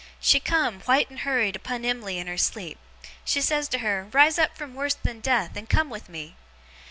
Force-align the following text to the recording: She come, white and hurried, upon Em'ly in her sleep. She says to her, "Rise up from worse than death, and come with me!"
She 0.19 0.39
come, 0.39 0.79
white 0.85 1.11
and 1.11 1.19
hurried, 1.19 1.55
upon 1.55 1.85
Em'ly 1.85 2.17
in 2.17 2.25
her 2.25 2.35
sleep. 2.35 2.79
She 3.23 3.39
says 3.39 3.67
to 3.69 3.77
her, 3.85 4.07
"Rise 4.11 4.39
up 4.39 4.57
from 4.57 4.73
worse 4.73 4.95
than 4.95 5.19
death, 5.19 5.55
and 5.55 5.69
come 5.69 5.91
with 5.91 6.09
me!" 6.09 6.33